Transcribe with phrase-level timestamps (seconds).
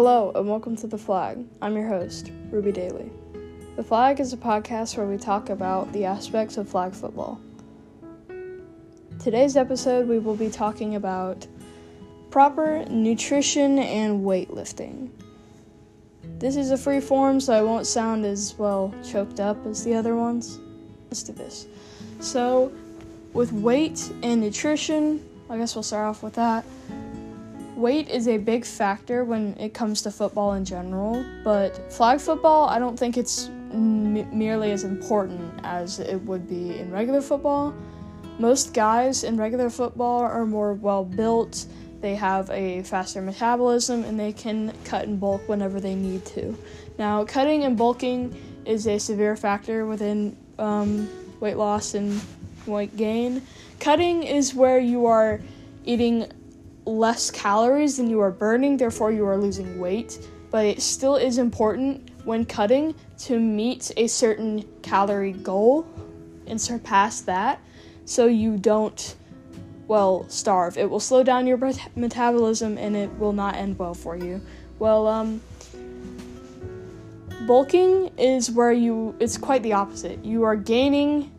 [0.00, 1.44] Hello, and welcome to The Flag.
[1.60, 3.10] I'm your host, Ruby Daly.
[3.74, 7.40] The Flag is a podcast where we talk about the aspects of flag football.
[9.18, 11.48] Today's episode, we will be talking about
[12.30, 15.10] proper nutrition and weightlifting.
[16.38, 19.96] This is a free form, so I won't sound as well choked up as the
[19.96, 20.60] other ones.
[21.06, 21.66] Let's do this.
[22.20, 22.70] So,
[23.32, 26.64] with weight and nutrition, I guess we'll start off with that.
[27.78, 32.68] Weight is a big factor when it comes to football in general, but flag football,
[32.68, 37.72] I don't think it's m- merely as important as it would be in regular football.
[38.40, 41.66] Most guys in regular football are more well built,
[42.00, 46.58] they have a faster metabolism, and they can cut and bulk whenever they need to.
[46.98, 51.08] Now, cutting and bulking is a severe factor within um,
[51.38, 52.20] weight loss and
[52.66, 53.40] weight gain.
[53.78, 55.40] Cutting is where you are
[55.84, 56.26] eating
[56.88, 60.26] less calories than you are burning, therefore, you are losing weight.
[60.50, 65.86] But it still is important when cutting to meet a certain calorie goal
[66.46, 67.60] and surpass that
[68.06, 69.16] so you don't,
[69.86, 70.78] well, starve.
[70.78, 71.58] It will slow down your
[71.94, 74.40] metabolism and it will not end well for you.
[74.78, 75.42] Well, um,
[77.46, 80.24] bulking is where you, it's quite the opposite.
[80.24, 81.30] You are gaining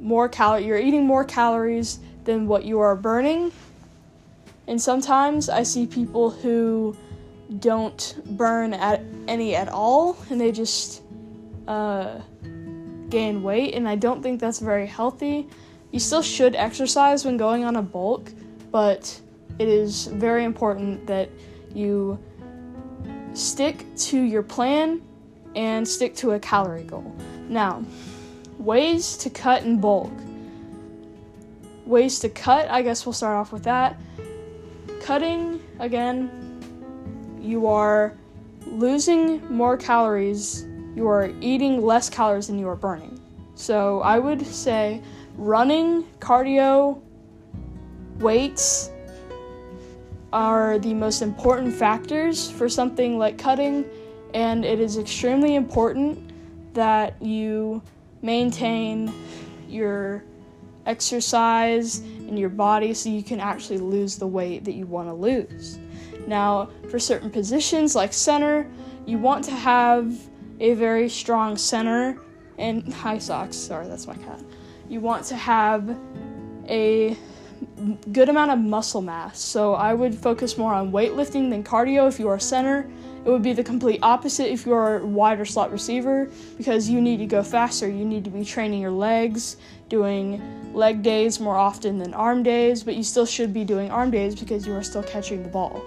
[0.00, 3.52] more calories, you're eating more calories than what you are burning
[4.68, 6.94] and sometimes I see people who
[7.58, 11.02] don't burn at any at all and they just
[11.66, 12.20] uh,
[13.08, 15.48] gain weight, and I don't think that's very healthy.
[15.90, 18.30] You still should exercise when going on a bulk,
[18.70, 19.18] but
[19.58, 21.30] it is very important that
[21.74, 22.18] you
[23.32, 25.00] stick to your plan
[25.56, 27.16] and stick to a calorie goal.
[27.48, 27.82] Now,
[28.58, 30.12] ways to cut in bulk.
[31.86, 33.98] Ways to cut, I guess we'll start off with that
[35.08, 36.28] cutting again,
[37.40, 38.14] you are
[38.66, 43.18] losing more calories, you are eating less calories than you are burning.
[43.54, 45.00] So I would say
[45.38, 47.00] running, cardio,
[48.18, 48.90] weights
[50.30, 53.86] are the most important factors for something like cutting,
[54.34, 56.18] and it is extremely important
[56.74, 57.80] that you
[58.20, 59.10] maintain
[59.70, 60.22] your
[60.88, 65.14] exercise in your body so you can actually lose the weight that you want to
[65.14, 65.78] lose.
[66.26, 68.68] Now, for certain positions like center,
[69.06, 70.14] you want to have
[70.60, 72.20] a very strong center
[72.58, 73.56] and high socks.
[73.56, 74.40] Sorry, that's my cat.
[74.88, 75.96] You want to have
[76.68, 77.16] a
[78.12, 79.38] good amount of muscle mass.
[79.40, 82.90] So I would focus more on weightlifting than cardio if you are center.
[83.24, 87.00] It would be the complete opposite if you are wide or slot receiver because you
[87.00, 87.88] need to go faster.
[87.88, 89.56] You need to be training your legs,
[89.88, 90.40] doing
[90.72, 94.34] leg days more often than arm days, but you still should be doing arm days
[94.34, 95.82] because you are still catching the ball.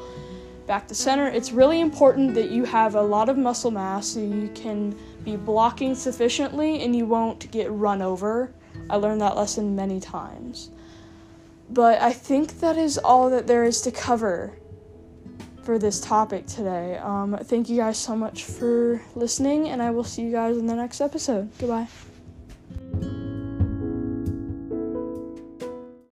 [0.67, 4.19] Back to center, it's really important that you have a lot of muscle mass so
[4.19, 8.53] you can be blocking sufficiently and you won't get run over.
[8.89, 10.69] I learned that lesson many times.
[11.69, 14.53] But I think that is all that there is to cover
[15.63, 16.97] for this topic today.
[16.97, 20.67] Um, thank you guys so much for listening, and I will see you guys in
[20.67, 21.49] the next episode.
[21.59, 21.87] Goodbye.